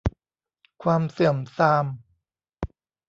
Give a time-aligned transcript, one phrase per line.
[0.83, 1.85] ความเสื่อมทราม